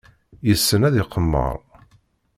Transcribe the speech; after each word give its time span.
Yessen 0.47 0.81
ad 0.87 0.95
iqemmer. 1.01 1.55